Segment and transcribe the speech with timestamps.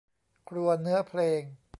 [0.49, 1.41] ครัวเนื้อเพลง